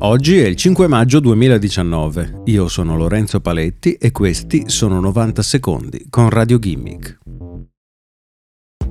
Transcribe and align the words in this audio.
Oggi 0.00 0.38
è 0.38 0.46
il 0.46 0.54
5 0.54 0.86
maggio 0.86 1.18
2019. 1.18 2.42
Io 2.44 2.68
sono 2.68 2.96
Lorenzo 2.96 3.40
Paletti 3.40 3.94
e 3.94 4.12
questi 4.12 4.70
sono 4.70 5.00
90 5.00 5.42
secondi 5.42 6.06
con 6.08 6.30
Radio 6.30 6.60
Gimmick. 6.60 7.18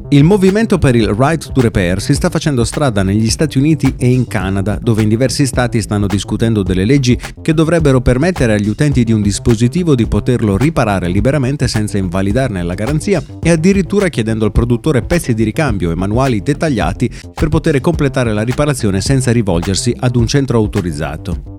Il 0.09 0.23
movimento 0.23 0.77
per 0.77 0.95
il 0.95 1.09
Right 1.09 1.51
to 1.51 1.59
Repair 1.59 2.01
si 2.01 2.13
sta 2.13 2.29
facendo 2.29 2.63
strada 2.63 3.03
negli 3.03 3.29
Stati 3.29 3.57
Uniti 3.57 3.93
e 3.97 4.07
in 4.07 4.25
Canada, 4.25 4.79
dove 4.81 5.01
in 5.01 5.09
diversi 5.09 5.45
stati 5.45 5.81
stanno 5.81 6.07
discutendo 6.07 6.63
delle 6.63 6.85
leggi 6.85 7.19
che 7.41 7.53
dovrebbero 7.53 7.99
permettere 7.99 8.53
agli 8.53 8.69
utenti 8.69 9.03
di 9.03 9.11
un 9.11 9.21
dispositivo 9.21 9.95
di 9.95 10.07
poterlo 10.07 10.55
riparare 10.55 11.09
liberamente 11.09 11.67
senza 11.67 11.97
invalidarne 11.97 12.63
la 12.63 12.73
garanzia 12.73 13.21
e 13.41 13.49
addirittura 13.49 14.07
chiedendo 14.07 14.45
al 14.45 14.53
produttore 14.53 15.01
pezzi 15.01 15.33
di 15.33 15.43
ricambio 15.43 15.91
e 15.91 15.95
manuali 15.95 16.41
dettagliati 16.41 17.11
per 17.33 17.49
poter 17.49 17.81
completare 17.81 18.31
la 18.31 18.43
riparazione 18.43 19.01
senza 19.01 19.33
rivolgersi 19.33 19.93
ad 19.99 20.15
un 20.15 20.25
centro 20.25 20.57
autorizzato. 20.57 21.56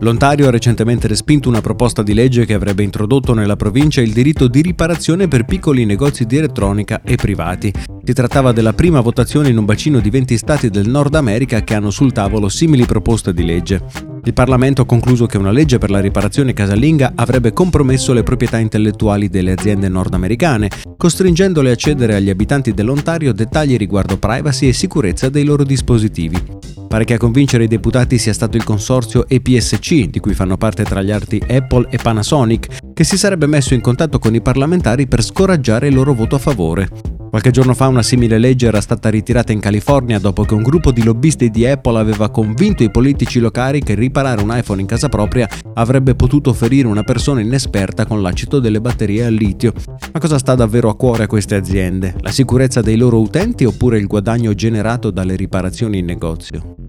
L'Ontario 0.00 0.46
ha 0.46 0.50
recentemente 0.52 1.08
respinto 1.08 1.48
una 1.48 1.60
proposta 1.60 2.04
di 2.04 2.14
legge 2.14 2.46
che 2.46 2.54
avrebbe 2.54 2.84
introdotto 2.84 3.34
nella 3.34 3.56
provincia 3.56 4.00
il 4.00 4.12
diritto 4.12 4.46
di 4.46 4.62
riparazione 4.62 5.26
per 5.26 5.44
piccoli 5.44 5.84
negozi 5.84 6.24
di 6.24 6.36
elettronica 6.36 7.00
e 7.02 7.16
privati. 7.16 7.72
Si 8.04 8.12
trattava 8.12 8.52
della 8.52 8.72
prima 8.74 9.00
votazione 9.00 9.48
in 9.48 9.58
un 9.58 9.64
bacino 9.64 9.98
di 9.98 10.08
20 10.08 10.38
stati 10.38 10.70
del 10.70 10.88
Nord 10.88 11.16
America 11.16 11.62
che 11.62 11.74
hanno 11.74 11.90
sul 11.90 12.12
tavolo 12.12 12.48
simili 12.48 12.86
proposte 12.86 13.34
di 13.34 13.44
legge. 13.44 13.82
Il 14.22 14.32
Parlamento 14.34 14.82
ha 14.82 14.86
concluso 14.86 15.26
che 15.26 15.36
una 15.36 15.50
legge 15.50 15.78
per 15.78 15.90
la 15.90 16.00
riparazione 16.00 16.52
casalinga 16.52 17.12
avrebbe 17.16 17.52
compromesso 17.52 18.12
le 18.12 18.22
proprietà 18.22 18.58
intellettuali 18.58 19.28
delle 19.28 19.50
aziende 19.50 19.88
nordamericane, 19.88 20.70
costringendole 20.96 21.72
a 21.72 21.76
cedere 21.76 22.14
agli 22.14 22.30
abitanti 22.30 22.72
dell'Ontario 22.72 23.32
dettagli 23.32 23.76
riguardo 23.76 24.16
privacy 24.16 24.68
e 24.68 24.72
sicurezza 24.72 25.28
dei 25.28 25.44
loro 25.44 25.64
dispositivi. 25.64 26.67
Pare 26.88 27.04
che 27.04 27.14
a 27.14 27.18
convincere 27.18 27.64
i 27.64 27.68
deputati 27.68 28.16
sia 28.16 28.32
stato 28.32 28.56
il 28.56 28.64
consorzio 28.64 29.28
EPSC, 29.28 30.06
di 30.06 30.20
cui 30.20 30.32
fanno 30.32 30.56
parte 30.56 30.84
tra 30.84 31.02
gli 31.02 31.10
altri 31.10 31.38
Apple 31.46 31.86
e 31.90 31.98
Panasonic, 31.98 32.94
che 32.94 33.04
si 33.04 33.18
sarebbe 33.18 33.46
messo 33.46 33.74
in 33.74 33.82
contatto 33.82 34.18
con 34.18 34.34
i 34.34 34.40
parlamentari 34.40 35.06
per 35.06 35.22
scoraggiare 35.22 35.88
il 35.88 35.94
loro 35.94 36.14
voto 36.14 36.36
a 36.36 36.38
favore. 36.38 37.16
Qualche 37.28 37.50
giorno 37.50 37.74
fa 37.74 37.88
una 37.88 38.02
simile 38.02 38.38
legge 38.38 38.66
era 38.66 38.80
stata 38.80 39.10
ritirata 39.10 39.52
in 39.52 39.60
California 39.60 40.18
dopo 40.18 40.44
che 40.44 40.54
un 40.54 40.62
gruppo 40.62 40.90
di 40.90 41.04
lobbisti 41.04 41.50
di 41.50 41.66
Apple 41.66 41.98
aveva 41.98 42.30
convinto 42.30 42.82
i 42.82 42.90
politici 42.90 43.38
locali 43.38 43.80
che 43.80 43.94
riparare 43.94 44.42
un 44.42 44.56
iPhone 44.56 44.80
in 44.80 44.86
casa 44.86 45.10
propria 45.10 45.46
avrebbe 45.74 46.14
potuto 46.14 46.54
ferire 46.54 46.88
una 46.88 47.02
persona 47.02 47.40
inesperta 47.40 48.06
con 48.06 48.22
l'acido 48.22 48.60
delle 48.60 48.80
batterie 48.80 49.26
al 49.26 49.34
litio. 49.34 49.74
Ma 50.12 50.20
cosa 50.20 50.38
sta 50.38 50.54
davvero 50.54 50.88
a 50.88 50.96
cuore 50.96 51.24
a 51.24 51.26
queste 51.26 51.54
aziende? 51.54 52.14
La 52.20 52.30
sicurezza 52.30 52.80
dei 52.80 52.96
loro 52.96 53.20
utenti 53.20 53.64
oppure 53.66 53.98
il 53.98 54.06
guadagno 54.06 54.54
generato 54.54 55.10
dalle 55.10 55.36
riparazioni 55.36 55.98
in 55.98 56.06
negozio? 56.06 56.87